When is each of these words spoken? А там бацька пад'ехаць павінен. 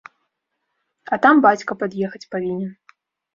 А 1.17 1.19
там 1.25 1.43
бацька 1.47 1.77
пад'ехаць 1.83 2.23
павінен. 2.33 2.73